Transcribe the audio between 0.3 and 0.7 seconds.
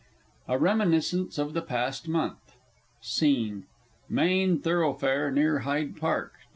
(A